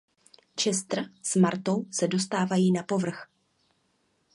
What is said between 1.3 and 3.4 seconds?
Martou se dostávají na Povrch.